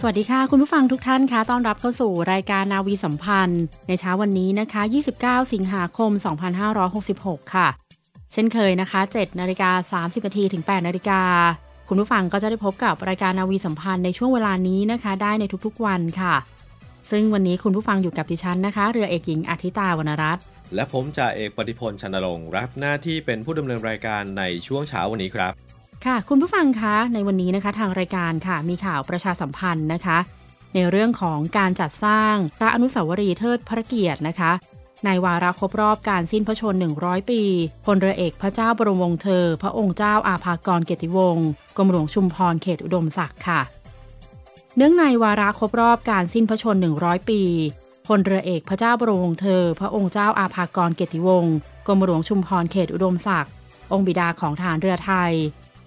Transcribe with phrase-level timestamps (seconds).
[0.00, 4.82] สวัสดีค่ะ คุณผู้ฟังทุกท่านคะต้อนรับเข้าสู่รายการนาวีสัมพันธ์ ในเช้าวันนี้นะคะ
[5.16, 6.10] 29 สิงหาคม
[6.82, 7.68] 2566 ค่ะ
[8.32, 11.20] เช่นเคยนะคะ 7นาฬิกา30นาทีถึง8นาฬิกา
[11.88, 16.34] คุณผู้ฟังก็จะได้พบกับรายการนาวีสัมพันธ์ในช่วงเวลานี้นะคะ ได้ในทุกๆวันค่ะ
[17.10, 20.42] ซึ่งวันนี้คุณผู้ฟังอยู่กับดิฉันนะคะ เรือเอกหญิงอาทิตาวรรณรัตน์
[20.74, 25.52] และผมจ่าเอกปฏิพลชนรงค์รับหน้าที่เป็นผู้ดำเนินรายการในช่วงเช้าวันนี้ครับ
[26.04, 30.18] ค่ะ คุณผู้ฟังคะในวันนี้นะคะ ทางรายการค่ะมีข่าวประชาสัมพันธ์นะคะ
[30.74, 34.52] ในเรื่องของการจัดสร้างพระอนุสาวรีย์เทิดพระเกียรตินะคะ
[35.04, 37.42] ในวาระครบรอบการสิ้นพระชนม์100 ปี
[37.86, 43.60] พลเรือเอกพระเจ้าบรมวงศ์เธอ พระองค์เจ้าอาภากรเกียรติวงศ์กรมหลวงชุมพรเขตอุดมศักดิ์ค่ะ
[44.76, 47.42] เนื่องในวาระครบรอบการสิ้นพระชนม์100 ปี
[48.06, 51.54] พลเรือเอกพระเจ้าบรมวงศ์เธอ พระองค์เจ้าอาภากรเกียรติวงศ์
[51.86, 53.52] กรมหลวงชุมพรเขตอุดมศักดิ์
[53.92, 55.32] องค์บิดาของทหารเรือไทย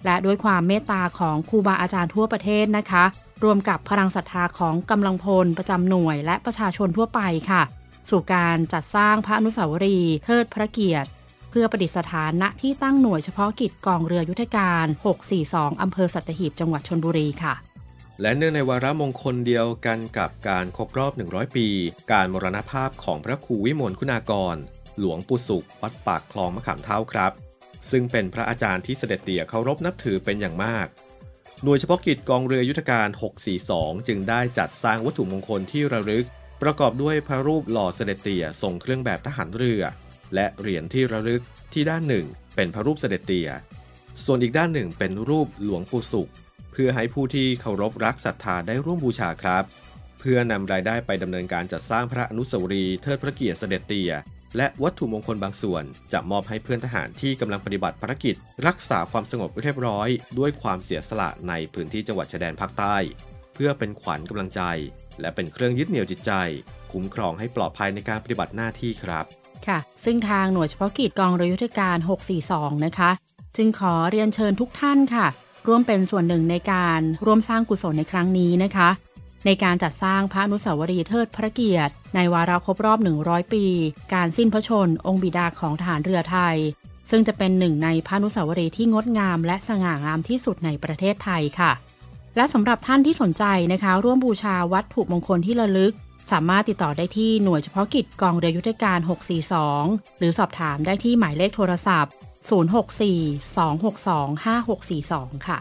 [0.04, 3.04] และด้วยความเมตตาของครูบาอาจารย์ทั่วประเทศนะคะ
[3.44, 7.20] รวมกับพลังศรัทธาของกำลังพลประจำหน่วย และประชาชนทั่วไป
[7.50, 7.62] ค่ะ
[8.10, 11.08] สู่การจัดสร้างพระอนุสาวรีย์เทิดพระเกียรติ
[11.50, 14.86] เพื่อประดิษฐานณที่ตั้งหน่วยเฉพาะกิจกองเรือยุทธการ
[15.32, 17.54] 642 อำเภอสัตหีบจังหวัดชนบุรีค่ะ
[18.22, 21.66] และเนื่องในวาระมงคลเดียวกันกับการครบรอบ 100 ปี
[22.12, 24.56] การมรณภาพของพระครูวิมลคุณากร
[24.98, 27.49] หลวงปู่สุข วัดปากคลองมะขามเท่าครับ
[27.90, 30.86] ซึ่งเป็นพระอาจารย์ที่เสด็จเตี่ยเคารพนับถือเป็นอย่างมาก
[31.62, 33.08] หน่วยเฉพาะกิจกองเรือยุทธการ
[33.58, 36.26] 642 จึงได้จัดสร้างวัตถุมงคลที่ระลึก
[36.62, 39.82] ประกอบด้วยพระรูปหล่อเสด็จเตี่ยทรงเครื่องแบบทหารเรือ
[40.34, 41.42] และเหรียญที่ระลึก
[41.72, 42.26] ที่ด้านหนึ่ง
[42.56, 43.50] เป็นพระรูปเสด็จเตี่ย
[44.24, 46.30] ส่วนอีกด้านหนึ่งเป็นรูปหลวงปู่สุข
[46.72, 49.64] เพื่อให้ผู้ที่เคารพรักศรัทธาได้ร่วมบูชาครับ
[50.20, 54.12] เพื่อนำรายได้ไปดำเนินการจัดสร้างพระอนุสาวรีย์เทิดพระเกียรติเสด็จเตี่ย
[54.56, 58.34] และวัตถุมงคลบางส่วน จะมอบให้เพื่อนทหารที่กำลังปฏิบัติภารกิจ
[58.66, 62.96] รักษาความสงบเรียบร้อย ด้วยความเสียสละในพื้นที่จังหวัดชายแดนภาคใต้
[63.54, 64.62] เพื่อเป็นขวัญกำลังใจ
[65.20, 66.32] และเป็นเครื่องยึดเหนี่ยวจิตใจ
[66.92, 69.24] คุ้มครองให้ปลอดภัยในการปฏิบัติหน้าที่ครับ
[69.66, 71.96] ค่ะ ซึ่งทางหน่วยเฉพาะกิจกองรยุทธการ
[72.40, 73.10] 642 นะคะ
[73.56, 75.26] จึงขอเรียนเชิญทุกท่านค่ะ
[75.66, 78.88] ร่วมเป็นส่วนหนึ่งในการร่วมสร้างกุศลในครั้งนี้นะคะ
[79.46, 83.64] ในการจัดสร้างพระอนุสาวรีย์เทิดพระเกียรติ ในวาระครบรอบ 100 ปี
[84.14, 86.56] การสิ้นพระชน องค์บิดาของทหารเรือไทย
[87.10, 91.72] ซึ่งจะเป็นหนึ่งในพระอนุสาวรีย์ที่งดงามและสง่างามที่สุดในประเทศไทยค่ะ
[92.36, 95.92] และสำหรับท่านที่สนใจนะคะ ร่วมบูชาวัตถุมงคลที่ระลึก
[96.30, 98.98] สามารถติดต่อได้ที่หน่วยเฉพาะกิจกองเรือยุทธการ
[99.58, 102.12] 642 หรือสอบถามได้ที่หมายเลขโทรศัพท์
[102.48, 105.58] 064-262-5642 ค่ะ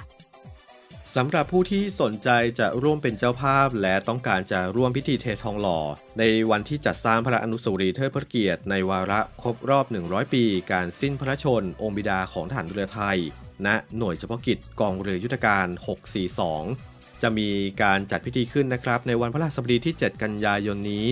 [1.16, 5.80] สำหรับผู้ที่สนใจจะร่วมเป็นเจ้าภาพ และต้องการจะร่วมพิธีเททองหล่อ
[6.20, 13.18] ในวันที่จัดสร้างพระอนุสาวรีย์เทิดพระเกียรติในวาระครบรอบ 100 ปี การสิ้นพระชน องค์บิดาของทหารเรือไทย
[13.66, 15.68] ณ หน่วยเฉพาะกิจกองเรือยุทธการ
[16.46, 17.50] 642 จะมี
[17.82, 21.08] การจัดพิธีขึ้นนะครับ ในวันพระราชบดีที่ 7 กันยายนนี้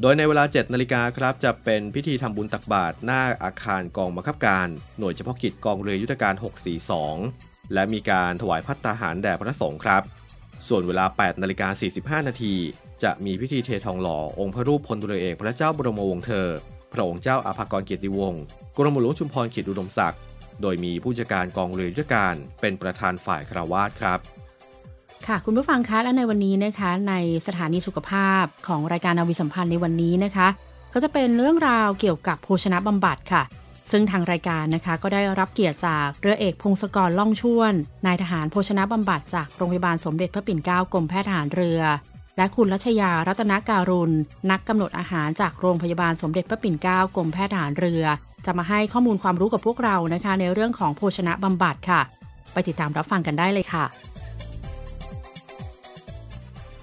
[0.00, 10.02] โดยในเวลา 7 นาฬิกาครับจะเป็นพิธีทำบุญตักบาตรหน้าอาคารกองบังคับการ หน่วยเฉพาะกิจกองเรือยุทธการ 642 และมีการถวายพัตตาหารแด่พระสงฆ์ครับ
[10.68, 12.54] ส่วนเวลา 8นาฬิกา45 นาที
[13.02, 16.48] จะมีพิธีเททองหล่อองค์พระรูปพลเรือเอกพระเจ้าบรมวงศ์เธอ
[16.92, 18.42] พระองค์เจ้าอาภากรเกียรติวงศ์
[18.76, 20.20] กรมหลวงชุมพรเขตอุดมศักดิ์
[20.62, 24.18] โดยมีผู้จัดการกองเรือยุทธการเป็นประธานฝ่ายคารวาสครับ
[25.26, 27.14] ค่ะคุณผู้ฟังคะและในวันนี้นะคะ ใน
[27.46, 30.48] สถานีสุขภาพของรายการนาวิสัมพันธ์ในวันนี้นะคะ
[30.92, 33.42] ก็จะเป็นเรื่องราวเกี่ยวกับโภชนะบำบัดค่ะ
[33.90, 37.72] ซึ่งทางรายการนะคะก็ได้รับเกียรติจากเรือเอกพงศกรล่องชวน
[38.06, 41.80] นายทหารโภชนะบำบัดจากโรงพยาบาลสมเด็จพระปิ่นเกล้ากรมแพทย์ทหารเรือ
[42.36, 44.14] และคุณรัชยารัตนการุณ
[44.50, 48.04] นักกำหนดอาหารจากโรงพยาบาลสมเด็จพระปิ่นเกล้ากรมแพทย์ทหารเรือ
[48.46, 52.00] จะมาให้ข้อมูลความรู้กับพวกเรานะคะ ในเรื่องของโภชนะบำบัดค่ะ
[52.52, 53.84] ไปติดตามรับฟังกันได้เลยค่ะ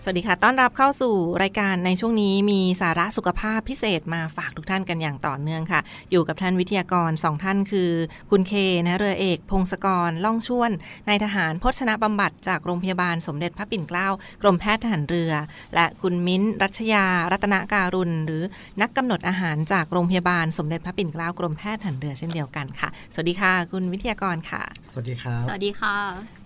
[0.08, 5.82] สวัสดีค่ะ ต้อนรับเข้าสู่รายการในช่วงนี้มีสาระสุขภาพพิเศษมาฝากทุกท่านกันอย่างต่อเนื่องค่ะ
[6.12, 7.92] อยู่กับท่านวิทยากรสองท่านคือ
[8.32, 8.54] คุณเค
[8.86, 10.72] นะเรือเอก พงศกรล่องชวน
[11.08, 14.08] นายทหารพจนบำบัดจากโรงพยาบาลสมเด็จพระปิ่นเกล้า
[14.42, 15.32] กรมแพทย์ทหารเรือ
[15.76, 18.44] และคุณมิ้นรัชยา รัตนการุณ หรือ
[18.82, 24.62] นักกำหนดอาหารจากโรงพยาบาลสมเด็จพระปิ่นเกล้ากรมแพทย์ทหารเรือเช่นเดียวกันค่ะ สวัสดีค่ะ คุณวิทยากรค่ะ
[24.92, 25.96] สวัสดีครับสวัสดีค่ะ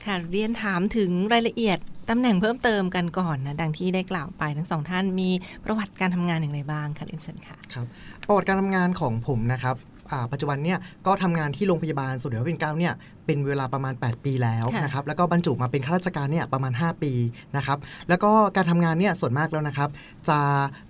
[0.05, 1.77] ค่ะเรียนถามถึงรายละเอียด
[2.09, 5.29] ตำแหน่งเพิ่มเติมกันก่อนนะ ดังที่ได้กล่าวไปทั้งสองท่านมี
[5.65, 7.85] ประวัติการทำงานอย่างไรบ้างคะเรียนเชิญค่ะครับ
[8.27, 9.77] ประวัติการทำงานของผมนะครับ
[10.11, 12.93] อ่าปัจจุบันเนี่ยก็ทำงานที่โรงพยาบาลสมเด็จพระปิ่นเกล้าเนี่ย
[13.25, 17.13] เป็นเวลาประมาณ 8 ปีแล้วค่ะนะครับแล้วก็บรรจุมาเป็นข้าราชการเนี่ยประมาณ 5 ปี
[17.57, 17.77] นะครับ
[18.09, 19.89] แล้วก็การทำงานเนี่ยส่วนมากแล้วนะครับ
[20.29, 20.39] จะ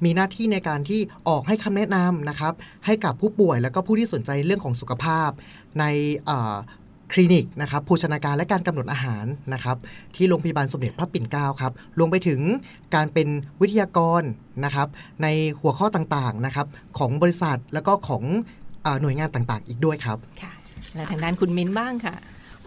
[0.04, 2.54] มีหน้าที่ในการที่ออกให้คำแนะนำนะครับ
[2.86, 5.30] ให้กับผู้ป่วยแล้วก็ผู้ที่สนใจเรื่องของสุขภาพ
[5.80, 5.86] ใน
[6.30, 6.56] อ่า
[7.12, 9.78] คลินิกนะครับโภชนาการและการกำหนดอาหารนะครับ
[10.16, 12.42] ที่โรงพยาบาลสมเด็จพระปิ่นเกล้าครับรวมไปถึง
[12.96, 13.28] การเป็น
[13.62, 14.22] วิทยากร
[14.66, 14.88] นะครับ
[15.24, 15.28] ใน
[15.60, 16.68] หัวข้อต่างๆนะครับ
[16.98, 18.24] ของบริษัทแล้วก็ของ
[18.86, 20.54] อาหน่วยงานต่างๆ อีกด้วยครับค่ะ
[20.96, 22.16] และทางด้านคุณมิ้นบ้างค่ะ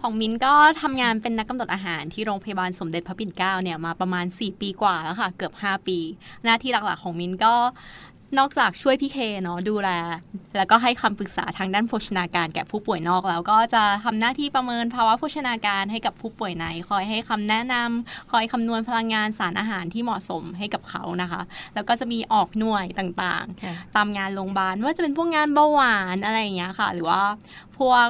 [0.01, 5.97] ของมินก็ทำงานเป็นนักกำหนดอาหารที่โรงพยาบาลสมเด็จพระปิ่นเกล้าเนี่ยมาประมาณ 4 ปีกว่าแล้วค่ะ เกือบ 5 ปี
[6.43, 7.53] หน้าที่หลักๆของมินก็
[8.39, 9.89] นอกจากช่วยพี่เคเนาะดูแล
[10.57, 21.41] แล้วก็ให้คำปรึกษาทางด้านโภชนาการแก่ผู้ป่วยนอกแล้วก็จะทำหน้าที่ประเมินภาวะโภชนาการให้กับผู้ป่วยใน คอยให้คำแนะนำคอยคำนวณพลังงานสารอาหารที่เหมาะสมให้กับเขานะคะ
[21.73, 27.21] แล้วก็จะมีออกหน่วยต่างๆ ตามงานโรงพยาบาลว่าจะเป็นพวกงานเบาหวานอะไรอย่างเงี้ยค่ะ หรือว่า
[27.77, 28.07] พวก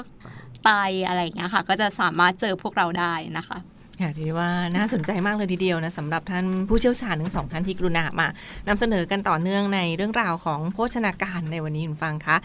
[0.64, 0.72] ไต
[1.08, 3.58] อะไรอย่างเงี้ยค่ะ ก็จะสามารถเจอพวกเราได้นะคะ
[4.02, 8.28] ค่ะถือว่าน่าสนใจมากเลยทีเดียวนะสำหรับท่านผู้เชี่ยวชาญทั้งสองท่านที่กรุณามา
[8.68, 12.38] นำเสนอกันต่อเนื่องในเรื่องราวของโภชนาการในวันนี้คุณฟังคะ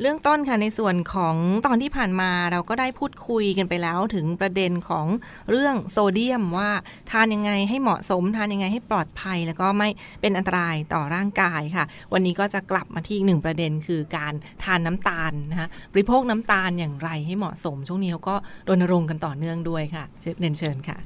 [0.00, 1.36] เรื่องต้นค่ะในส่วนของ
[1.66, 5.06] ตอนที่ผ่านมาเราก็ได้พูดคุยกันไปแล้วถึงประเด็นของ
[5.50, 6.70] เรื่องโซเดียมว่า
[7.10, 9.88] ทานยังไงให้เหมาะสมทานยังไงให้ปลอดภัย แล้วก็ไม่
[10.20, 14.34] เป็นอันตรายต่อร่างกายค่ะ วันนี้ก็จะกลับมาที่อีกหนึ่งประเด็นคือการ
[14.64, 18.36] ทานน้ำตาลนะคะบริโภคน้ำตาลอย่างไรให้เหมาะสม ช่วงนี้เขาก็
[18.68, 20.96] รณรงค์กันต่อเนื่องด้วยค่ะเชิญเรียนเชิญค่ะ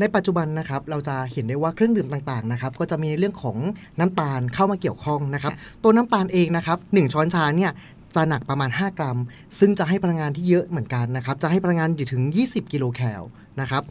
[0.00, 3.56] ในปัจจุบันนะครับเราจะเห็นได้ว่าเครื่องดื่มต่างๆนะครับก็จะมีในเรื่องของ
[4.00, 5.52] น้ำตาลเข้ามาเกี่ยวข้องนะครับ
[5.82, 7.72] ตัวน้ำตาลเองนะครับหนึ่งช้อนชาเนี่ย
[8.14, 9.18] จะหนักประมาณ 5 กรัม
[9.58, 13.22] ซึ่งจะให้พลังงานที่เยอะเหมือนกันนะครับจะให้พลังงานอยู่ถึง 20 กิโลแคล
[13.60, 13.82] นะครับ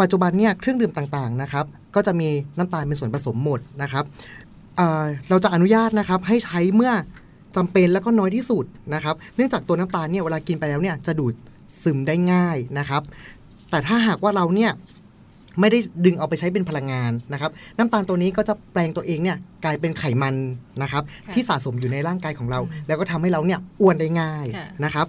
[0.00, 1.64] ปัจจุบันเนี่ยเครื่องดื่มต่างๆนะครับ
[1.94, 2.28] ก็จะมี
[2.58, 4.04] น้ำตาลเป็นส่วนผสมหมดนะครับ
[4.76, 6.92] เอ่อเราจะอนุญาตนะครับให้ใช้เมื่อ
[7.56, 8.64] จำเป็นแล้วก็น้อยที่สุด
[8.94, 11.34] นะครับ เนื่องจากตัวน้ำตาลเนี่ยเวลากินไปแล้วเนี่ยจะดูด
[11.82, 13.02] ซึมได้ง่ายนะครับ
[13.70, 14.70] แต่ถ้าหากว่าเราเนี่ย
[15.60, 20.34] ไม่ได้ดึงเอาไปใช้เป็นพลังงานนะครับน้ำตาลตัวนี้ก็จะแปลงตัวเองเนี่ยกลายเป็นไขมัน
[20.82, 25.06] นะครับค่ะที่สะสมอยู่ในร่างกายของเราอืมแล้วก็ทำให้เราเนี่ยอ้วนได้ง่ายค่ะนะครับ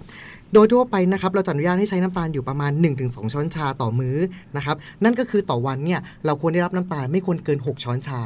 [0.54, 2.72] โดยทั่วไปนะครับเราจะอนุญาตให้ใช้น้ำตาลอยู่ประมาณ
[3.02, 4.16] 1-2 ช้อนชาต่อมื้อ
[4.56, 8.22] นะครับนั่นก็คือต่อวันเนี่ยเราควรได้รับน้ำตาลไม่ควรเกิน 6 ช้อนชา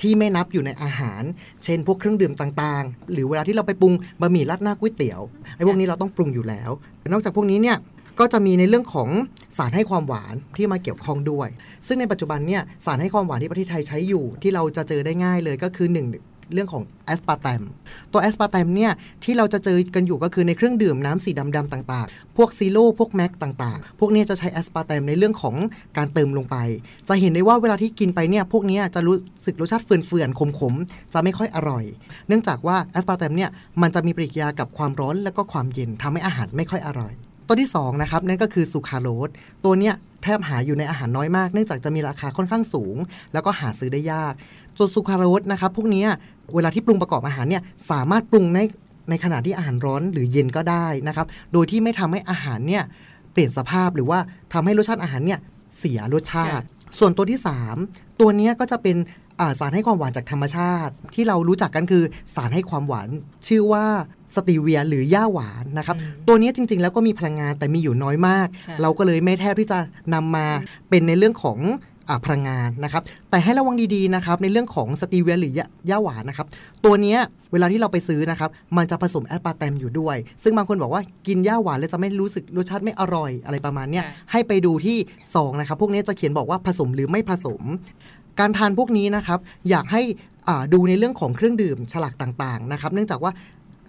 [0.00, 1.22] ที่ไม่นับอยู่ในอาหาร
[1.64, 5.20] เช่น พวกเครื่องดื่มต่างๆ หรือเวลาที่เราไปปรุงบะหมี่ราดหน้าก๋วยเตี๋ยว
[5.56, 6.70] ไอ้พวกนี้เราต้องปรุงอยู่แล้ว
[7.12, 7.76] นอกจากพวกนี้เนี่ย
[8.20, 9.08] ก็จะมีในเรื่องของ
[9.56, 11.48] สารให้ความหวานที่มาเกี่ยวข้องด้วย
[11.86, 16.08] ซึ่งในปัจจุบันเนี่ยสารให้ความหวานที่ประเทศไทยใช้อยู่ ที่เราจะเจอได้ง่ายเลยก็คือหนึ่ง
[16.54, 17.62] เรื่องของแอสปาร์ตม
[18.12, 18.92] ตัวแอสปาร์ตมเนี่ย
[19.24, 25.54] ที่เราจะเจอกันอยู่ก็คือในเครื่องดื่มน้ำสีดำๆต่างๆ พวก Zero พวก Max ต่างๆ พวกนี้จะใช้แอสปาร์แตมในเรื่องของ
[25.96, 26.56] การเติมลงไป
[27.08, 29.16] จะเห็นได้ว่าเวลาที่กินไปเนี่ยพวกนี้จะรู้
[29.46, 31.84] สึกรสชาติเฝื่อนๆขมๆ จะไม่ค่อยอร่อย
[32.28, 33.50] เนื่องจากว่าแอสปาร์แตมเนี่ย
[33.82, 37.14] มันจะมีปฏิกิริยากับความร้อนแล้วก็ความเย็นทำให้อาหารไม่ค่อยอร่อย
[37.48, 39.30] ตัวที่2นะครับนั่นก็คือซูคราโลส
[39.64, 42.96] ตัวเนี้ยแทบหาอยู่ในอาหารน้อยมากเนื่องจากจะมีราคาค่อนข้างสูง
[43.32, 44.34] แล้วก็หาซื้อได้ยาก
[44.78, 46.08] ส่วนซูคราโรสนะครับพวกเนี้ย
[46.54, 48.58] เวลาที่ปรุงประกอบอาหารเนี่ยสามารถปรุงใน
[49.10, 52.82] ในขณะที่อาหารร้อนหรือเย็นก็ได้นะครับ โดยที่ไม่ทำให้อาหารเนี่ย
[53.32, 54.18] เปลี่ยนสภาพหรือว่า
[54.52, 55.40] ทำให้รสชาติอาหารเนี่ย
[55.78, 56.64] เสียรสชาติ
[56.98, 57.40] ส่วนตัวที่
[57.80, 59.27] 3 ตัวเนี้ยก็จะเป็นอ่า
[59.58, 62.04] สารให้ความหวานจากธรรมชาติ ที่เรารู้จักกันคือ
[62.34, 63.08] สารให้ความหวาน
[63.48, 63.84] ชื่อว่า
[64.34, 69.78] สตีเวียหรือย่าหวานนะครับอืมตัวเนี้ยจริง ๆ แล้วก็มีพลังงานแต่มีอยู่น้อยมากค่ะเราก็เลยไม่แทบที่จะ
[70.14, 70.46] นำมา
[70.88, 71.60] เป็นในเรื่องของ
[72.10, 76.46] อาพลังงานนะครับ แต่ให้ระวังดีๆนะครับในเรื่องของสตีเวียหรือย่าย่าหวานนะครับ
[76.84, 77.18] ตัวเนี้ย
[77.52, 84.96] เวลาที่เราไปซื้อนะครับ มันจะผสมแอสปาร์ตมอยู่ด้วย ซึ่งบางคนบอกว่ากินย่าหวานแล้วจะไม่รู้สึกรสชาติไม่อร่อยอะไรประมาณเนี้ยค่ะให้ไปดูที่
[85.34, 87.62] ซองนะครับ พวกนี้จะเขียนบอกว่าผสมหรือไม่ผสม
[88.40, 89.38] การทานพวกนี้นะครับ
[89.70, 90.02] อยากให้
[90.72, 93.32] ดูในเรื่องของเครื่องดื่มฉลากต่างๆนะครับ เนื่องจากว่า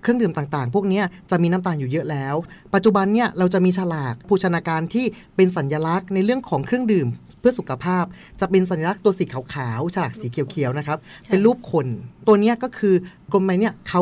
[0.01, 1.01] เครื่องดื่มต่างๆ พวกนี้
[1.32, 2.36] จะมีน้ำตาลอยู่เยอะแล้ว
[2.74, 7.08] ปัจจุบันเนี่ยเราจะมีฉลากโภชนาการที่เป็นสัญลักษณ์ในเรื่องของเครื่องดื่ม
[7.39, 8.06] เพื่อสุขภาพ
[8.39, 11.88] จะเป็นสัญลักษณ์ตัวสีขาวๆฉลากสีเขียวๆนะครับ เป็นรูปคน
[12.27, 12.94] ตัวนี้ก็คือ
[13.32, 14.01] กรมไปเนี่ยเขา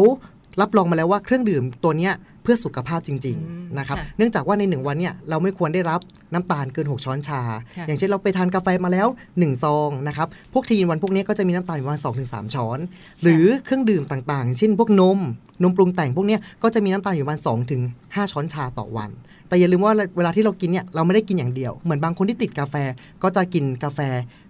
[0.61, 2.13] รับรองมาแล้วว่าเครื่องดื่มตัวเนี้ย
[2.47, 3.33] พื่อสุขภาพจริงอื
[3.63, 5.99] มๆนะครับค่ะเนื่องจากว่าในหนึ่งวันเนี่ยเราไม่ควรได้รับ
[6.33, 7.41] น้ำตาลเกิน 6 ช้อนชา
[7.77, 12.79] ค่ะอย่างเช่นเราไปทานกาแฟมาแล้ว 1 ซองนะครับพวกทีนวันพวกนี้ก็จะมีน้ำตาลประมาณ2-3ช้อน
[13.23, 15.19] หรือเครื่องดื่มต่างๆ เช่นพวกนม
[15.63, 17.39] นมปรุงแต่งพวกเนี้ยก็จะมีน้ำตาลอยู่ประมาณ
[17.85, 19.09] 2-5ช้อนชาต่อวัน
[19.47, 22.75] แต่อย่าลืมว่าเวลาที่เรากินเนี่ยเราไม่ได้กินอย่างเดียว เหมือนบางคนที่ติดกาแฟ
[23.23, 23.99] ก็จะกินกาแฟ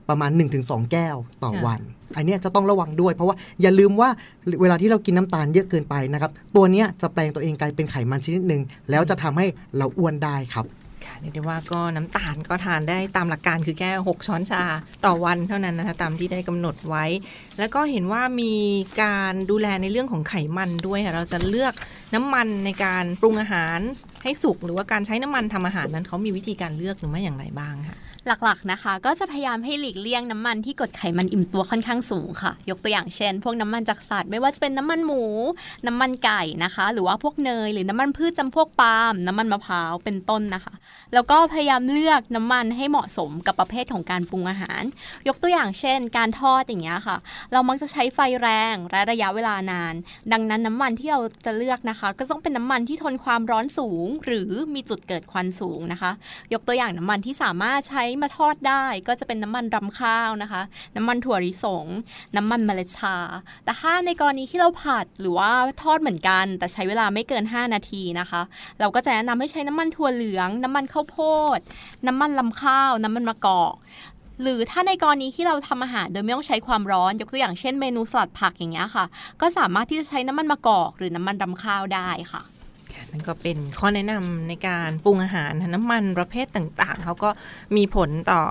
[0.10, 1.80] ประมาณ 1-2 แก้วต่อวัน
[2.16, 4.10] อันเนี้ยจะต้องระวังด้วย เพราะว่าอย่าลืมว่า
[4.62, 9.46] เวลาที่เรากินน้ำตาลเยอะเกินไปนะครับ ตัวเนี้ยจะแปลงตัวเองกลายเป็นไขมันชนิดหนึ่งแล้วจะทำให้
[9.78, 10.68] เราอ้วนได้ครับ
[11.06, 14.64] ค่ะเรียกได้ว่าก็น้ำตาลก็ทานได้ตามหลักการคือแค่6ช้อนชา
[15.06, 17.06] ต่อวันเท่านั้นนะคะตามที่ได้กำหนดไว้
[17.60, 18.54] แล้วก็เห็นว่ามี
[19.04, 21.74] การดูแลในเรื่องของไขมันด้วยค่ะเราจะเลือก
[22.14, 23.80] น้ำมันในการปรุงอาหาร
[24.28, 35.24] ให้สุกหรือว่าการใช้น้ำมันทำอาหารนั้นเขามีวิธีการเลือกหรือไม่อย่างไรบ้างค่ะหลักๆนะคะ ก็จะพยายามให้หลีกเลี่ยงน้ำมันที่กดไขมันอิ่มตัวค่อนข้างสูงค่ะ ยกตัวอย่างเช่น พวกน้ำมันจากสัตว์ไม่ว่าจะเป็นน้ำมันหมู
[35.88, 40.74] น้ำมันไก่นะคะ หรือว่าพวกเนยหรือน้ำมันพืชจำพวกปาล์มน้ำมันมะพร้าวเป็นต้นนะคะ
[41.14, 44.82] แล้วก็พยายามเลือกน้ำมันให้เหมาะสมกับประเภทของการปรุงอาหาร
[45.28, 47.18] ยกตัวอย่างเช่น การทอดอย่างเงี้ยค่ะ
[47.52, 49.94] เรามักจะใช้ไฟแรงและระยะเวลานาน
[50.32, 56.12] ดังนั้นน้ำมันที่เราจะเลือกนะคะ ก็ต้องเป็นน้ำมันที่ทนความร้อนสูงหรือมีจุดเกิดควันสูงนะคะ
[56.54, 60.62] ยกตัวอย่างน้ำมันที่สามารถใช้มาทอดได้ ก็จะเป็นน้ำมันรำข้าวนะคะ
[60.96, 61.86] น้ำมันถั่วลิสง
[62.36, 63.18] น้ำมันเมล็ดชา
[63.64, 65.52] แต่ถ้าในกรณีที่เราผัดหรือว่า
[65.84, 68.42] ทอดเหมือนกัน แต่ใช้เวลาไม่เกิน 5 นาทีนะคะ
[68.80, 71.18] เราก็จะแนะนำให้ใช้น้ำมันถั่วเหลือง น้ำมันข้าวโพ
[71.58, 71.60] ด
[72.08, 73.76] น้ำมันลำข้าว น้ำมันมะกอก
[74.44, 79.06] หรือถ้าในกรณีที่เราทำอาหารโดยไม่ต้องใช้ความร้อน ยกตัวอย่างเช่นเมนูสลัดผักอย่างเงี้ยค่ะ
[79.42, 82.42] ก็สามารถที่จะใช้น้ำมันมะกอก หรือน้ำมันรำข้าวได้ค่ะ
[83.12, 87.30] นั่นก็เป็นข้อแนะนำในการปรุงอาหารนะน้ำมันประเภทต่างๆ เขาก็
[87.76, 88.42] มีผลต่อ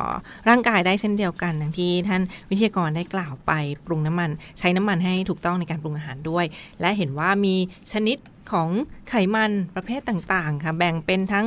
[0.49, 3.53] ร่างกายได้เช่นเดียวกันอย่างที่ท่านวิทยากรได้กล่าวไป
[3.87, 6.45] ปรุงน้ำมัน ใช้น้ำมันให้ถูกต้องในการปรุงอาหารด้วย
[6.81, 7.55] และเห็นว่ามี
[7.93, 8.19] ชนิด
[8.53, 8.69] ของ
[9.09, 11.47] ไขมันประเภทต่างๆ ค่ะ แบ่งเป็นทั้ง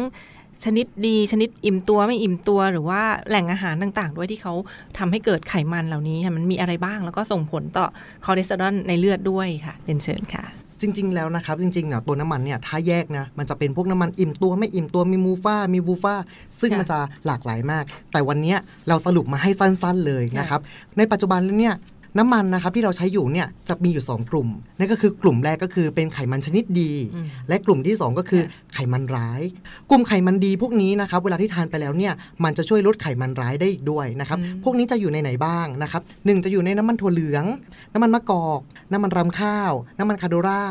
[0.66, 4.54] ชนิดดีชนิดอิ่มตัวไม่อิ่มตัวหรือว่าแหล่งอาหารต่างๆ ด้วยที่เขา
[4.98, 7.86] ทำให้เกิดไขมันเหล่านี้มันมีอะไรบ้างแล้วก็ส่งผลต่อ
[8.26, 16.16] คอเลสเตอรอลในเลือดด้วยค่ะเรียนเชิญค่ะ จริง ๆ แล้วนะครับ จริงๆเนี่ยตัวน้ำมันเนี่ยถ้าแยกนะมันจะเป็นพวกน้ำมันอิ่มตัวไม่อิ่มตัวมีมูฟ่ามีบูฟ่า
[16.60, 18.58] ซึ่งค่ะมันจะหลากหลายมาก แต่วันเนี้ย
[18.88, 20.62] เราสรุปมาให้สั้น ๆเลยนะครับ
[20.98, 21.76] ในปัจจุบันแล้วเนี่ย
[22.18, 24.48] น้ำมันนะครับที่เราใช้อยู่เนี่ยจะมีอยู่ 2 กลุ่ม
[24.80, 29.42] นั่นก็คือกลุ่มแรกก็คือเป็นไขมันชนิดดีอืมและกลุ่มที่ 2 ก็คือค่ะไขมันร้าย
[29.90, 32.14] กลุ่มไขมันดีพวกนี้นะครับเวลาที่ทานไปแล้วเนี่ย
[32.44, 37.46] มันจะช่วยลดไขมันร้ายได้อีกด้วยนะครับอืมพวกนี้จะอยู่ในไหนบ้างนะครับหนึ่งจะอยู่ในน้ำมันถั่วเหลือง
[37.94, 38.62] น้ำมันมะกอก
[38.92, 40.64] น้ำมันรำข้าว น้ำมันคาโดรา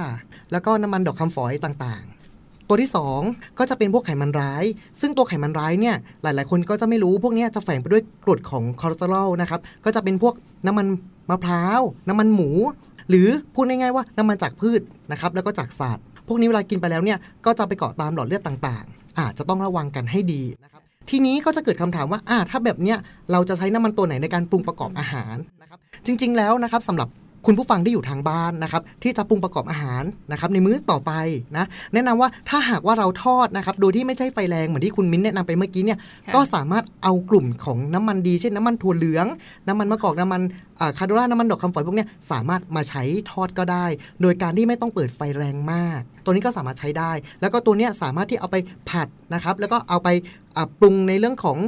[0.52, 2.90] แล้วก็น้ำมันดอกคำฝอยต่างๆตัวที่
[3.22, 4.64] 2 ก็จะเป็นพวกไขมันร้าย
[5.00, 10.34] ซึ่งตัวไขมันร้ายเนี่ยหลาย ๆ คนก็จะไม่รู้พวกเนี้ยจะแฝงไปด้วยกรดของคอเลสเตอรอลนะครับก็จะเป็นพวก
[10.66, 10.86] น้ำมัน
[11.30, 12.50] มะพร้าว น้ำมันหมู
[13.08, 14.80] หรือพูดง่ายๆว่าน้ำมันจากพืช
[15.12, 22.98] นะครับแล้วก็จากสัตว์พวกนี้เวลากินไปแล้วเนี่ยก็จะไปเกาะตามหลอดเลือดต่างๆ อาจจะต้องระวังกันให้ดีนะครับทีนี้ก็จะเกิดคำถามว่าอ่าถ้าแบบเนี้ย
[23.32, 27.08] เราจะใช้น้ำมันตัวไหนในการปรุงประกอบอาหารนะครับจริง ๆแล้วนะครับสำหรับ
[27.46, 30.02] คุณผู้ฟังที่อยู่ทางบ้านนะครับที่จะปรุงประกอบอาหาร
[30.32, 31.12] นะครับในมื้อต่อไป
[31.56, 31.64] นะ
[31.94, 39.26] แนะนำว่าถ้าหากว่าเราทอดนะครับโดยที่ไม่ใช่ไฟแรงเหมือนที่คุณมิ้นแนะนำไปเมื่อกี้เนี่ยค่ะก็สามารถเอากลุ่มของน้ำมันดีเช่นน้ำมันถั่วเหลือง
[39.68, 40.40] น้ำมันมะกอกน้ำมัน
[40.80, 43.86] อ่าคาโดราน้ำมันดอกคำฝอยพวกเนี้ยสามารถมาใช้ทอดก็ได้
[44.22, 48.56] โดยการที่ไม่ต้องเปิดไฟแรงมาก ตัวนี้ก็สามารถใช้ได้ แล้วก็ตัวเนี้ยสามารถที่เอาไป
[48.90, 50.08] ผัดนะครับแล้วก็เอาไป
[50.56, 51.58] อ่าปรุงในเรื่องของ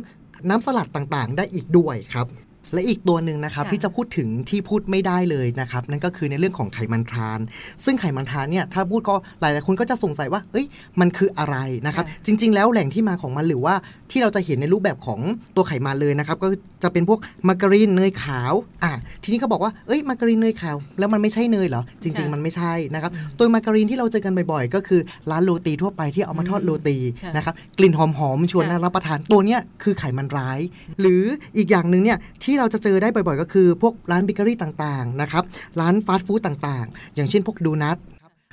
[0.49, 2.29] น้ำสลัดต่างๆ ได้อีกด้วยครับ
[2.73, 7.41] และอีกตัวหนึ่งนะครับค่ะที่จะพูดถึงที่พูดไม่ได้เลยนะครับนั่นก็คือในเรื่องของไขมันทราน
[7.85, 10.67] ซึ่งไขมันทรานเนี่ยถ้าพูดก็หลายๆคนก็จะสงสัยว่า เอ้ย
[11.01, 13.75] มันคืออะไรนะครับจริง ๆ แล้วแหล่งที่มาของมันหรือว่า
[14.11, 15.21] ที่เราจะเห็นในรูปแบบของ
[15.57, 16.49] ตัวไขมันเลยนะครับก็
[16.83, 18.53] จะเป็นพวกมาการีนเนยขาว
[18.85, 25.01] อะทีนี้ก็บอกว่าเอ้ยมาการีนเนยขาว แล้วมันไม่ใช่เนยเหรอจริงค่ะๆมันไม่ใช่นะครับตัวมาการีนที่เราเจอกันบ่อยๆ ก็คือ
[25.31, 30.61] ร้านโรตีทั่วไปที่เอามาทอดโรตีค่ะนะครับกลิ่นหอมๆชวนค่ะน่ารับประทานตัวเนี้ยคือไขมันร้าย
[31.01, 31.23] หรือ
[31.57, 35.45] อีกอย่างหนึ่งเนี่ยที่เราจะเจอได้บ่อยๆ ก็คือ พวกร้านเบเกอรี่ต่างๆนะครับ
[35.81, 37.97] ร้านฟาสต์ฟู้ดต่างๆ อย่างเช่นพวกโดนัท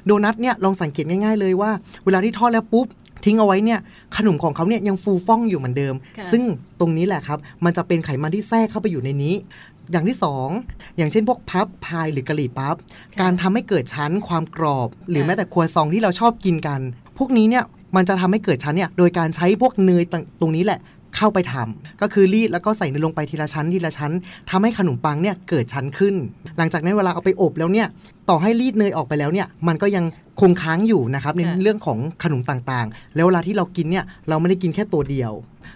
[0.05, 1.71] โดนัทเนี่ยลองสังเกตง่ายๆเลยว่า
[2.05, 2.87] เวลาที่ทอดแล้วปุ๊บ
[3.25, 3.79] ทิ้งเอาไว้เนี่ย
[4.17, 6.43] ขนมของเขาเนี่ยยังฟูฟ่องอยู่เหมือนเดิมค่ะซึ่ง
[6.79, 9.35] ตรงนี้แหละครับ มันจะเป็นไขมันที่แทรกเข้าไปอยู่ในนี้
[9.91, 10.49] อย่างที่สอง
[10.97, 12.75] อย่างเช่นพวกพับพายหรือกะหรี่ปั๊บ
[13.21, 16.79] การทำให้เกิดชั้นความกรอบ หรือแม้แต่ครัวซองที่เราชอบกินกัน
[17.17, 17.63] พวกนี้เนี่ย
[17.95, 20.79] มันจะทำให้เกิดชั้นเนี่ยโดยการใช้พวกเนยตรงตรงนี้แหละ
[21.17, 24.11] เข้าไปทำก็คือรีดแล้วก็ใส่เนยลงไปทีละชั้นทีละชั้น
[24.49, 26.15] ทำให้ขนมปังเนี่ยเกิดชั้นขึ้น
[26.57, 27.87] หลังจากนั้นเวลาเอาไปอบแล้วเนี่ย
[28.29, 30.05] ต่อให้รีดเนยออกไปแล้วเนี่ยมันก็ยัง
[30.41, 35.31] คงค้างอยู่นะครับในค่ะเรื่องของขนมต่างๆ แล้วเวลาที่เรากินเนี่ยเราไม่ได้กินแค่ตัวเดียว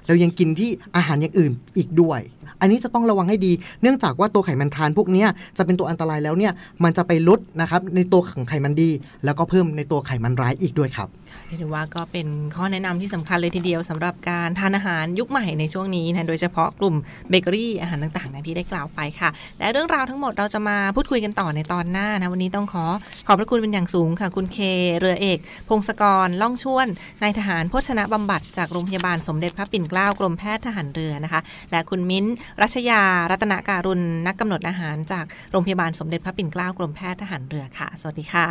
[0.08, 2.20] เรายังกินที่อาหารอย่างอื่นอีกด้วย
[2.62, 3.52] อันนี้จะต้องระวังให้ดี
[3.82, 5.26] เนื่องจากว่าตัวไขมันทรานพวกนี้
[5.58, 6.54] จะเป็นตัวอันตรายแล้วเนี่ย
[6.84, 8.90] มันจะไปลดนะครับในตัวของไขมันดี
[9.26, 11.10] แล้วก็เพิ่มในตัวไขมันร้ายอีกด้วยครับ
[11.48, 16.96] เรียกได้ว่าก็เป็นข้อแนะนำที่สำคัญเลยทีเดียวสำหรับการทานอาหารยุคใหม่ในช่วงนี้นะโดยเฉพาะกลุ่ม
[17.30, 22.86] เบเกอรี่อาหารต่างๆนะที่ได้กล่าวไปค่ะ และเรื่องราวทั้งหมดเราจะมาพูดคุยกันต่อในตอนหน้านะวันนี้ต้องขอ
[23.28, 24.58] ขอบพระคุณเป็นอย่างสูงค่ะ คุณเค
[25.00, 25.40] เรือเอก
[25.70, 26.88] พงศกรล่องชวน
[27.24, 31.42] นายทหารโภชนะบำบัดจากโรงพยาบาลสมเด็จพระปิ่นเกล้ากรมแพทย์ทหารเรือนะคะ
[31.72, 32.26] และคุณมิ้น
[32.62, 38.48] รัชยา รัตนการุณนักกำหนดอาหารจากโรงพยาบาลสมเด็จพระปิ่นเกล้ากรมแพทย์ทหารเรือค่ะ สวัสดีค่ะ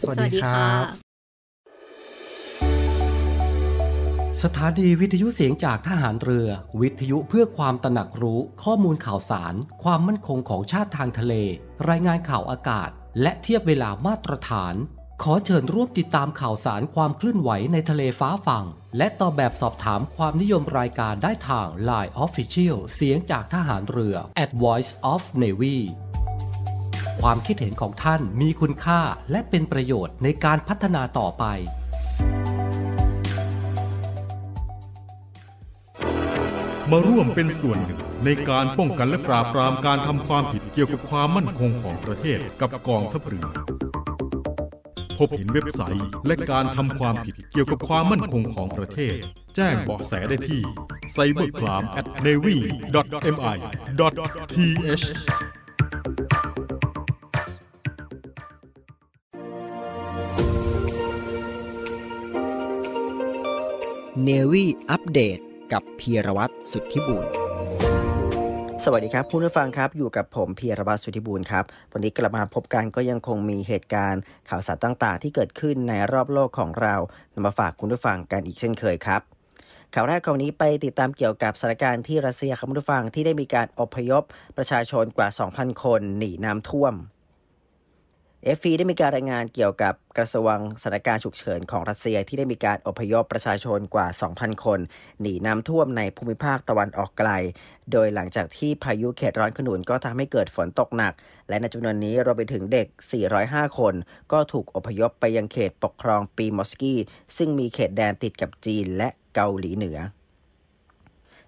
[0.00, 0.84] สวัสดีครับ
[4.42, 6.48] สถานีวิทยุเสียงจากทหารเรือ
[6.80, 11.34] วิทยุเพื่อความตระหนักรู้ข้อมูลข่าวสาร ความมั่นคงของชาติทางทะเล
[11.88, 12.90] รายงานข่าวอากาศ
[13.22, 14.74] และเทียบเวลามาตรฐาน
[15.26, 18.64] ขอเชิญร่วมติดตามข่าวสารความเคลื่อนไหวในทะเลฟ้าฝั่ง
[18.98, 25.78] และตอบแบบสอบถามความนิยมรายการได้ทาง Line Official เสียงจากทหารเรือ at Voice of Navy
[27.22, 29.00] ความคิดเห็นของท่านมีคุณค่า
[29.30, 31.44] และเป็นประโยชน์ในการพัฒนาต่อไป
[36.90, 43.48] มาร่วมเป็นส่วนหนึ่งในการป้องกันและปราบปรามการทำความผิดเกี่ยวกับความมั่นคงของประเทศกับกองทัพเรือ
[45.18, 49.16] พบเห็นเว็บไซต์และการทำความผิดเกี่ยวกับความมั่นคงของประเทศ
[49.56, 50.62] แจ้งเบาะแสได้ที่
[51.14, 52.66] cybercrime at navy.mi.th
[64.28, 65.38] Navy อัปเดต
[65.72, 67.24] กับพีรวัตรสุทธิบุญ
[68.86, 76.94] สวัสดีครับผู้ผู้ฟังครับอยู่กับผมพีรวัตสุธิบูรณ์ครับ วันนี้กลับมาพบกันก็ยังคงมีเหตุการณ์ ข่าวสารต่างๆ ที่เกิดขึ้นในรอบโลกของเรา
[77.34, 79.20] นำมาฝากคุณผู้ฟังกันอีกเช่นเคยครับ
[79.94, 84.22] ข่าวแรกของนี้ไปติดตามเกี่ยวกับสถานการณ์ที่รัสเซียครับคุณผู้ฟังที่ได้มีการอพยพ
[84.56, 86.96] ประชาชนกว่า 2,000 คนหนีน้ำท่วม
[88.44, 94.80] เอฟได้มีการรายงานเกี่ยวกับกระทรวงสถานการณ์ฉุกเฉินของรัสเซียที่ได้มีการอพยพประชาชนกว่า 2,000 คน
[95.20, 97.30] หนีน้ำท่วมในภูมิภาคตะวันออกไกล
[97.92, 101.12] โดยหลังจากที่พายุเขตร้อนขนุนก็ทำให้เกิดฝนตกหนัก
[101.48, 102.86] และในจำนวนนี้เราไปถึงเด็ก
[103.32, 103.94] 405 คน
[104.32, 106.98] ก็ถูกอพยพไปยังเขตปกครองปีมอสกี้
[107.36, 109.98] ซึ่งมีเขตแดนติดกับจีนและเกาหลีเหนือ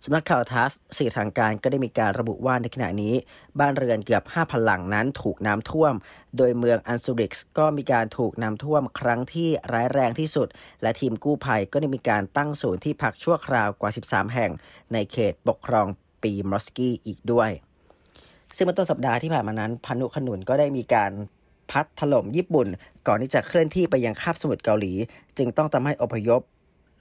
[0.06, 3.14] สำนักข่าวทัสสื่อทางการก็ได้มีการระบุว่าในขณะนี้
[3.60, 5.94] บ้านเรือนเกือบ 5,000 หลังนั้นถูกน้ำท่วม
[6.36, 10.48] โดยเมืองอันซูริกส์ก็มีการถูกน้ำท่วมครั้งที่ร้ายแรงที่สุด
[10.82, 14.50] และทีมกู้ภัยก็ได้มีการตั้งศูนย์ที่พักชั่วคราวกว่า 13 แห่ง
[14.92, 15.86] ในเขตปกครอง
[16.24, 17.50] ปีมอสกี้อีกด้วย
[18.56, 21.12] ซึ่งเมื่อต้นสัปดาห์ที่ผ่านมานั้นพานุขนุนก็ได้มีการ
[21.70, 22.66] พัดถล่มญี่ปุ่น
[23.06, 24.92] ก่อนที่จะเคลื่อนที่ไปยังคาบสมุทรเกาหลี
[25.38, 26.40] จึงต้องทำให้อพยพ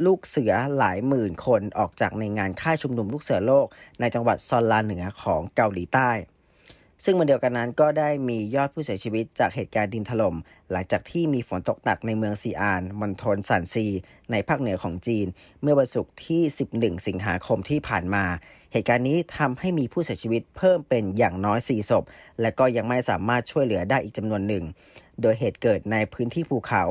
[0.05, 3.65] ลูกเสือหลายหมื่นคนออกจากในงานค่ายชุมนุมลูกเสือโลก
[3.99, 6.11] ในจังหวัดซอนลาเหนือของเกาหลีใต้
[7.03, 10.35] ซึ่งวันเดียวกันนั้นก็ได้มียอดผู้เสียชีวิตจากเหตุการณ์ดินถล่ม
[10.71, 13.85] หลังจากที่มีฝนตกหนักในเมืองซีอานมณฑลสันซี
[14.31, 15.27] ในภาคเหนือของจีน
[15.61, 16.41] เมื่อวันศุกร์ที่
[16.73, 18.25] 11 สิงหาคมที่ผ่านมา
[18.75, 22.03] เหตุการณ์นี้ทำให้มีผู้เสียชีวิตเพิ่มเป็นอย่างน้อย 4 ศพ
[22.41, 24.63] และก็ยังไม่สามารถช่วยเหลือได้อีกจำนวนหนึ่ง
[25.21, 26.83] โดยเหตุเกิดในพื้นที่ภูเขา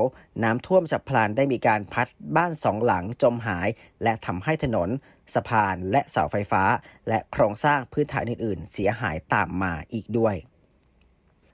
[0.43, 3.67] น้ำท่วมฉับพลันได้มีการพัดบ้านสองหลังจมหาย
[4.03, 4.89] และทำให้ถนน
[5.33, 6.63] สะพานและเสาไฟฟ้า
[7.07, 10.35] และโครงสร้างพื้นฐานอื่น ๆ เสียหายตามมาอีกด้วย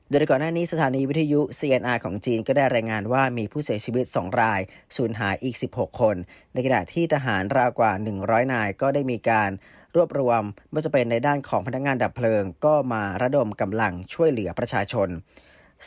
[0.09, 4.61] โดยก่อนหน้านี้สถานีวิทยุ CNR ของจีนก็ได้รายงานว่ามีผู้เสียชีวิต 2 ราย
[4.95, 6.15] สูญหายอีก 16 คน
[6.53, 7.91] ในขณะที่ทหารราวกว่า
[8.23, 9.51] 100 นายก็ได้มีการ
[9.95, 15.09] รวบรวมไม่ว่าจะเป็นในด้านของพนักงานดับเพลิง ก็มาระดมกำลังช่วยเหลือประชาชน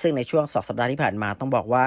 [0.01, 1.87] ซึ่งในช่วงสองสัปดาห์ที่ผ่านมาต้องบอกว่า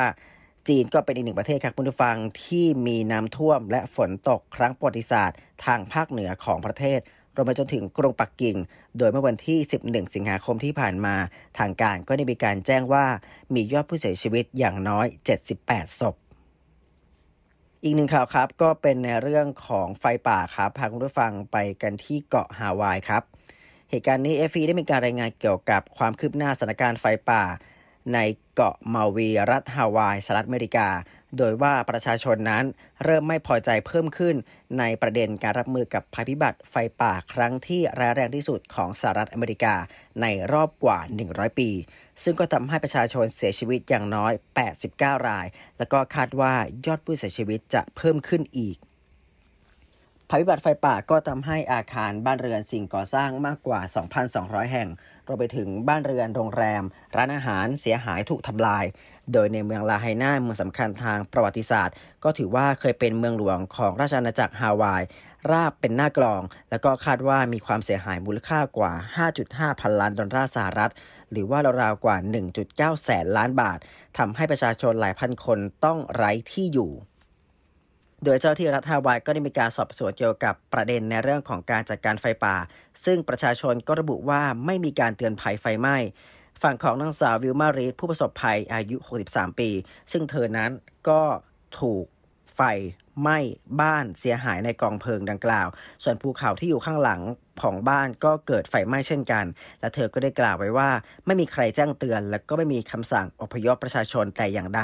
[0.67, 6.99] จีนก็เป็นอีกหนึ่งประเทศครับคุณผู้ฟังที่มีน้ำท่วมและฝนตกครั้งประวัติศาสตร์ ทางภาคเหนือของประเทศ
[7.35, 8.57] รวมไปจนถึงกรุงปักกิ่ง
[8.97, 11.15] โดยเมื่อวันที่ 11 สิงหาคมที่ผ่านมา
[11.59, 13.05] ทางการก็ได้มีการแจ้งว่า
[13.53, 15.05] มียอดผู้เสียชีวิตอย่างน้อย
[15.53, 16.15] 78 ศพ
[17.87, 23.23] อีกหนึ่งข่าวครับ ก็เป็นในเรื่องของไฟป่าครับ พาคุณผู้ฟังไปกันที่เกาะฮาวายครับ
[23.89, 27.43] เหตุการณ์นี้เอฟีได้มีการรายงานเกี่ยวกับความคืบหน้าสถานการณ์ไฟป่า
[28.13, 28.19] ใน
[28.53, 30.87] เกาะมาวีรัฐฮาวายสหรัฐอเมริกา
[31.37, 32.63] โดยว่าประชาชนนั้น
[33.03, 34.35] เริ่มไม่พอใจเพิ่มขึ้น
[34.79, 39.75] ในประเด็นการรับมือกับภัยพิบัติไฟป่าครั้งที่ร้ายแรงที่สุดของสหรัฐอเมริกา
[40.21, 41.69] ในรอบกว่า 100 ปี
[42.23, 44.33] ซึ่งก็ทำให้ประชาชนเสียชีวิตอย่างน้อย
[44.79, 46.53] 89 ราย แล้วก็คาดว่า
[46.85, 48.77] ยอดผู้เสียชีวิตจะเพิ่มขึ้นอีก
[50.29, 53.79] ภัยพิบัติไฟป่าก็ทำให้อาคารบ้านเรือนสิ่งก่อสร้างมากกว่า
[54.25, 54.89] 2,200 แห่ง
[55.27, 56.83] รวมไปถึงบ้านเรือนโรงแรม
[57.15, 58.85] ร้านอาหารเสียหายถูกทำลาย
[59.33, 65.03] โดยในเมืองลาไฮนาเมืองสำคัญทางประวัติศาสตร์ ก็ถือว่าเคยเป็นเมืองหลวงของราชอาณาจักรฮาวาย
[65.51, 68.91] ราบเป็นหน้ากลอง แล้วก็คาดว่ามีความเสียหายมูลค่ากว่า
[69.35, 70.91] 5.5 พันล้านดอลลาร์สหรัฐ
[71.31, 72.17] หรือว่าราวๆกว่า
[72.59, 73.77] 1.9 แสนล้านบาท
[74.17, 76.91] ทำให้ประชาชนหลายพันคนต้องไร้ที่อยู่
[78.23, 82.55] โดยเจ้าที่รัฐฮาวายก็ได้มีการสอบสวนเกี่ยวกับประเด็นในเรื่องของการจัดการไฟป่า
[83.05, 85.97] ซึ่งประชาชนก็ระบุว่าไม่มีการเตือนภัยไฟไหม้
[86.61, 89.69] ฝั่งของนางสาววิลมารีดผู้ประสบภัยอายุ 63 ปี
[90.11, 90.71] ซึ่งเธอนั้น
[91.09, 91.21] ก็
[91.79, 92.05] ถูก
[92.55, 92.61] ไฟ
[93.21, 93.39] ไหม้
[93.81, 95.67] บ้านเสียหายในกองเพลิงดังกล่าว
[96.03, 97.21] ส่วนภูเขาที่อยู่ข้างหลัง
[97.61, 99.45] ของบ้านก็เกิดไฟไหม้เช่นกัน
[99.79, 100.89] และเธอก็ได้กล่าวไว้ว่า
[101.25, 104.81] ไม่มีใครแจ้งเตือน และก็ไม่มีคำสั่งอพยพประชาชนแต่อย่างใด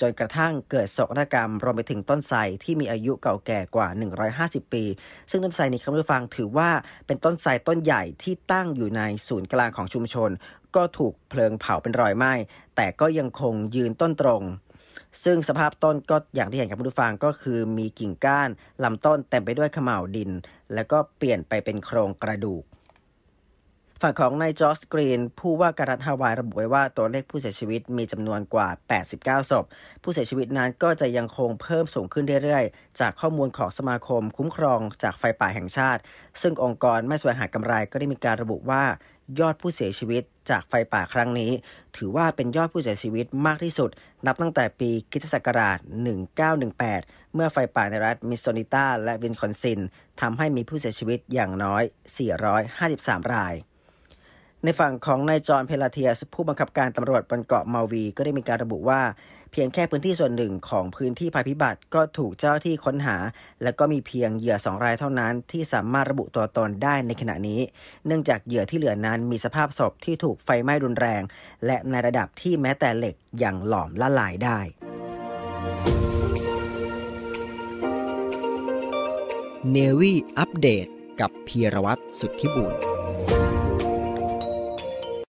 [0.00, 3.88] จนกระทั่งเกิดโศกนาฏกรรมรวมไปถึงต้นไทรที่มีอายุเก่าแก่กว่า
[4.66, 4.84] 150 ปี
[5.30, 6.70] ซึ่งต้นไทรนี้คำผู้ฟังถือว่า
[7.06, 10.30] เป็นต้นไทรต้นใหญ่ที่ตั้งอยู่ในศูนย์กลางของชุมชน
[10.76, 12.32] ก็ถูกเพลิงเผาเป็นรอยไหม้
[12.76, 14.42] แต่ก็ยังคงยืนต้นตรง
[15.24, 18.48] ซึ่งสภาพต้นก็อย่างที่เห็นครับผู้ฟังก็คือมีกิ่งก้าน
[18.84, 20.30] ลำต้นเต็มไปด้วยขม่าวดิน
[20.74, 22.64] แล้วก็เปลี่ยนไปเป็นโครงกระดูก
[24.04, 28.68] ฝั่งของนายจอร์จกรีน ผู้ว่าการรัฐฮาวายระบุไว้ว่าตัวเลขผู้เสียชีวิตมีจำนวนกว่า
[29.10, 29.64] 89 ศพ
[30.02, 36.00] ผู้เสียชีวิตนั้นก็จะยังคงเพิ่มสูงขึ้นเรื่อยๆ จากข้อมูลของสมาคมคุ้มครองจากไฟป่าแห่งชาติ
[36.42, 38.82] ซึ่งองค์กรไม่แสวงหากำไรก็ได้มีการระบุว่า
[39.38, 41.50] ยอดผู้เสียชีวิตจากไฟป่าครั้งนี้
[41.96, 43.90] ถือว่าเป็นยอดผู้เสียชีวิตมากที่สุด
[44.26, 45.78] นับตั้งแต่ปีคริสตศักราช
[46.56, 49.80] 1918 เมื่อไฟป่าในรัฐมินนิโซตาและวิสคอนซิน
[50.20, 51.82] ทำให้มีผู้เสียชีวิตอย่างน้อย
[52.58, 53.54] 453 ราย
[54.64, 59.00] ในฝั่งของนายจอห์นเพลเลเทียร์ผู้บังคับการตำรวจบนเกาะมาวี ก็ได้มีการระบุว่า
[59.52, 63.16] เพียงแค่พื้นที่ส่วนหนึ่งของพื้นที่ภัยพิบัติก็ถูกเจ้าที่ค้นหา
[63.62, 67.60] และก็มีเพียงเหยื่อสองรายเท่านั้น ที่สามารถระบุตัวตนได้ในขณะนี้
[68.06, 71.22] เนื่องจากเหยื่อที่เหลือนั้นมีสภาพศพที่ถูกไฟไหม้รุนแรง
[71.66, 74.58] และในระดับที่แม้แต่เหล็กยังหลอมละลายได้
[79.70, 80.86] เนวี่อัปเดต
[81.20, 82.99] กับพีรวัตรสุทธิบุญ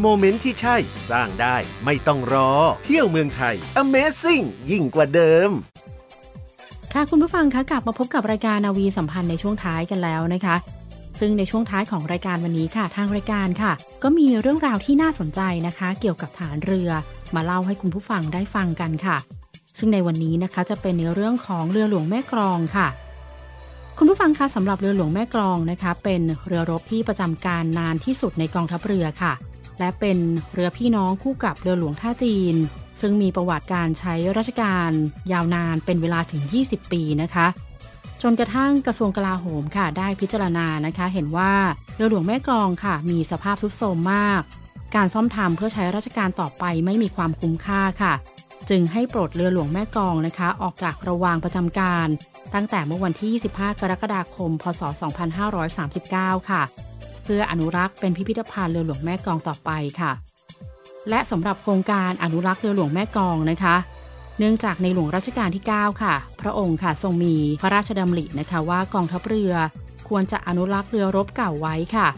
[0.00, 0.76] moment ที่ใช่
[1.10, 2.50] สร้างได้ไม่ต้องรอ
[2.84, 5.50] เที่ยวเมืองไทย Amazing ยิ่งกว่าเดิม
[6.92, 10.56] ค่ะคุณผู้ฟังคะกลับมาพบกับรายการนาวีสัมพันธ์ในช่วงท้ายกันแล้วนะคะ
[11.20, 16.90] ซึ่งในช่วงท้ายของรายการวันนี้ค่ะ ทางรายการค่ะ ก็มีเรื่องราวที่น่าสนใจนะคะ เกี่ยวกับฐานเรือ
[17.34, 19.16] มาเล่าให้คุณผู้ฟังได้ฟังกันค่ะ
[19.78, 22.88] ซึ่งในวันนี้นะคะจะเป็นในเรื่องของเรือหลวงแม่กลองค่ะ
[23.98, 29.32] คุณผู้ฟังคะสำหรับเรือหลวงแม่กลองนะคะ เป็นเรือรบที่ประจำการนานที่สุดในกองทัพเรือค่ะ
[29.78, 30.18] และเป็น
[30.52, 32.54] เรือพี่น้องคู่กับเรือหลวงท่าจีน
[33.00, 34.90] ซึ่งมีประวัติการใช้ราชการ
[35.32, 37.46] ยาวนานเป็นเวลาถึง 20 ปีนะคะ
[38.22, 41.52] จนกระทั่งกระทรวงกลาโหมค่ะได้พิจารณานะคะ เห็นว่า
[41.94, 44.42] เรือหลวงแม่กลองค่ะ มีสภาพทรุดโทรมมาก
[44.94, 48.14] การซ่อมทำเพื่อใช้ราชการต่อไปไม่มีความคุ้มค่าค่ะ
[48.70, 52.08] จึงให้ปลดเรือหลวงแม่กลองนะคะ ออกจากระวางประจำการ
[52.54, 54.82] ตั้งแต่เมื่อวันที่ 25 กรกฎาคม พศ
[56.44, 56.62] 2539 ค่ะ
[57.26, 60.12] เพื่ออนุรักษ์เป็นพิพิธภัณฑ์เรือหลวงแม่กองต่อไปค่ะ
[61.10, 63.76] และสำหรับโครงการอนุรักษ์เรือหลวงแม่กองนะคะ
[64.38, 69.52] เนื่องจากในหลวงรัชกาลที่ 9 ค่ะ พระองค์ค่ะทรงมีพระราชดำรินะคะว่ากองทัพเรือ
[70.08, 72.08] ควรจะอนุรักษ์เรือรบเก่าไว้ค่ะ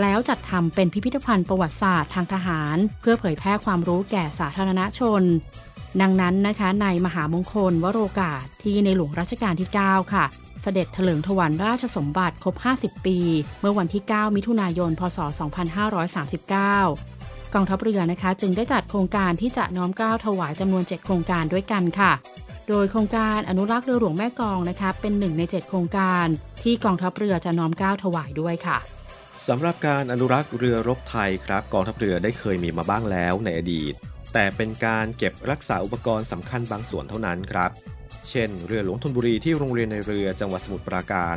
[0.00, 5.22] แล้วจัดทำเป็นพิพิธภัณฑ์ประวัติศาสตร์ทางทหาร เพื่อเผยแพร่ความรู้แก่สาธารณชน
[6.00, 10.24] ดังนั้นนะคะในมหามงคลวโรกาสที่ในหลวงรัชกาลที่ 9 ค่ะ
[10.62, 13.18] เสด็จเถลิงถวัลย์ราชสมบัติครบ 50 ปี
[13.60, 15.18] เมื่อวันที่ 9 มิถุนายน พศ
[16.76, 22.12] 2539 กองทัพเรือนะคะ จึงได้จัดโครงการที่จะน้อมเกล้าถวายจำนวน 7 โครงการด้วยกันค่ะ
[22.68, 26.26] โดยโครงการอนุรักษ์เรือหลวงแม่กองนะคะ เป็นหนึ่งใน 7 โครงการ
[26.62, 28.78] ที่กองทัพเรือจะน้อมเกล้าถวายด้วยค่ะ
[29.48, 33.94] สำหรับการอนุรักษ์เรือรบไทยครับ กองทัพเรือได้เคยมีมาบ้างแล้วในอดีต
[34.34, 37.70] แต่เป็นการเก็บรักษาอุปกรณ์สำคัญบางส่วนเท่านั้นครับ
[38.30, 41.36] เช่น เรือหลวงธนบุรีที่โรงเรียนในเรือจังหวัดสมุทรปราการ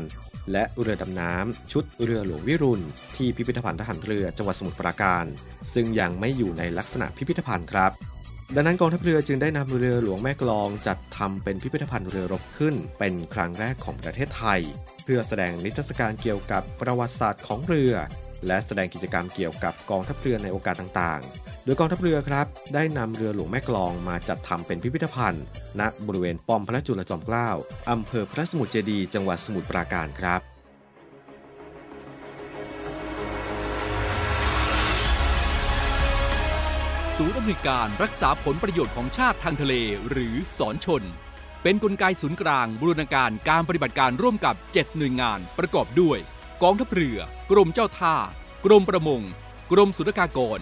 [0.51, 2.83] และเรือดำน้ำชุดเรือหลวงวิรุณ
[3.15, 5.25] ที่พิพิธภัณฑ์ทหารเรือจังหวัดสมุทรปราการ
[5.73, 7.91] ซึ่งยังไม่อยู่ในลักษณะพิพิธภัณฑ์ครับ
[8.55, 14.61] ดังนั้นกองทัพเรือจึงได้นำเรือหลวงแม่กลองจัดทำเป็นพิพิธภัณฑ์เรือรบขึ้น เป็นครั้งแรกของประเทศไทย
[15.03, 17.93] เพื่อแสดงนิทรรศการเกี่ยวกับประวัติศาสตร์ของเรือ
[18.47, 25.45] และแสดงกิจกรรมเกี่ยวกับกองทัพเรือในโอกาสต่างๆ ดยกองทัพเรือครับ ได้นำเรือหลวงแม่กลองมาจัดทำเป็นพิพิธภัณฑ์
[25.79, 27.49] ณบริเวณป้อมพระจุลจอมเกล้า
[27.91, 30.41] อำเภอพระสมุทรเจดี จังหวัดสมุทรปราการครับ
[37.17, 39.73] ศูนย์อำนวยการรักษาผลประโยชน์ของชาติทางทะเล
[40.09, 41.03] หรือสอนชน
[41.63, 46.17] เป็นนกลไกศูนย์กลางบูรณาการการปฏิบัติการร่วมกับ 7 หน่วยงานประกอบด้วย
[46.63, 47.19] กองทัพเรือ
[47.51, 48.15] กรมเจ้าท่า
[48.65, 49.21] กรมประมง
[49.71, 50.61] กรมสุรากากร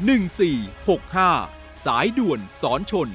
[0.00, 3.08] 1465 สายด่วนสอนชน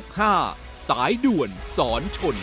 [0.00, 2.36] 1465 สายด่วนสอนชน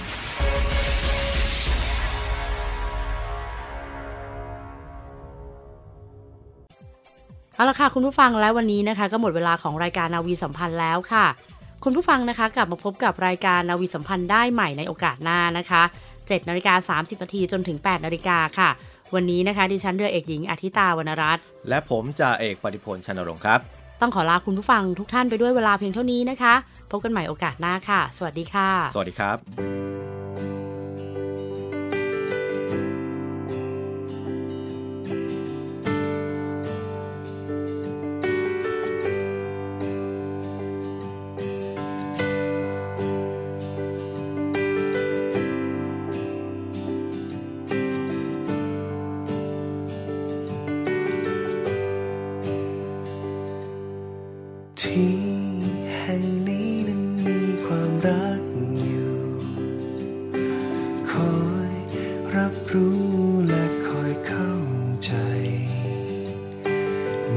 [7.56, 11.26] เอาละค่ะคุณผู้ฟังและวันนี้นะคะ ก็หมดเวลาของรายการนาวีสัมพันธ์แล้วค่ะ
[11.84, 15.82] คุณผู้ฟังนะคะกลับมาพบกับรายการนาวีสัมพันธ์ได้ใหม่ในโอกาสหน้านะคะ
[16.15, 18.70] 7นาฬิกา30นาทีจนถึง 8นาฬิกาค่ะ
[19.15, 23.60] วันนี้นะคะดิฉันเรือเอกหญิงอาทิตาวรรณรัตน์และผมจ่าเอกปฏิพลชนรงค์ครับ
[24.02, 26.54] ต้องขอลาคุณผู้ฟังทุกท่านไปด้วยเวลาเพียงเท่านี้นะคะ
[26.91, 29.90] พบกันใหม่โอกาสหน้าค่ะ สวัสดีค่ะ สวัสดีครับ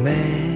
[0.04, 0.53] แ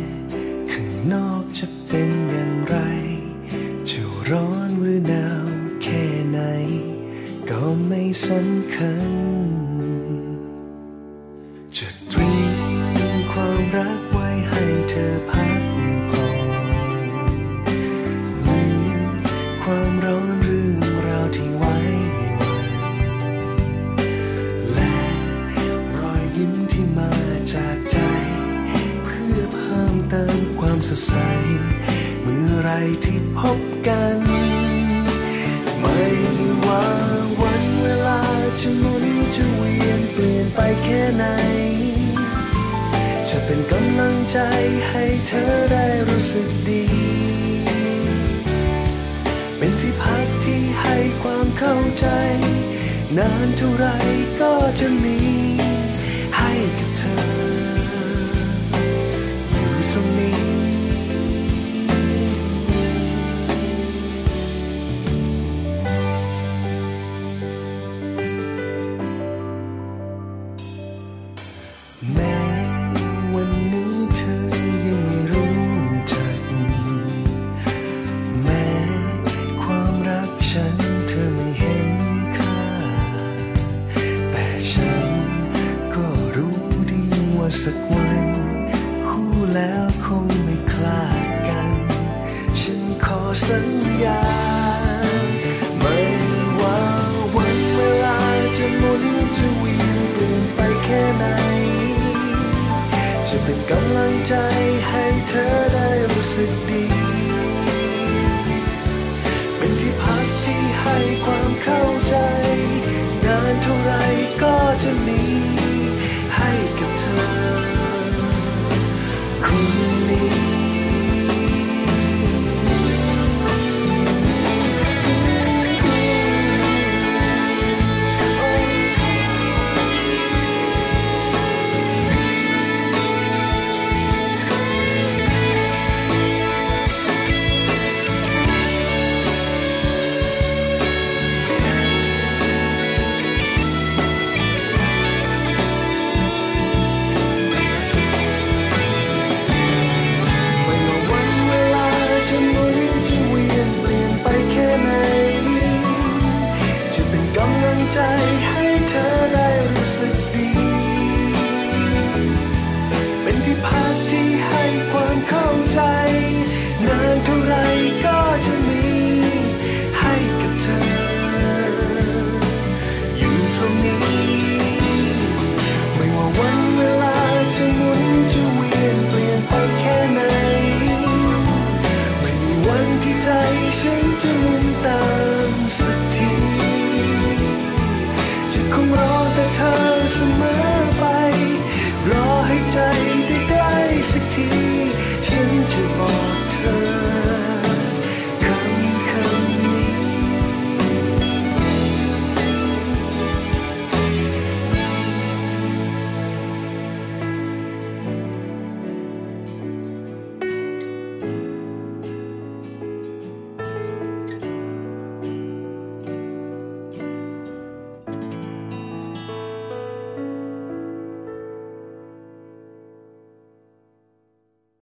[54.69, 55.18] ก็จ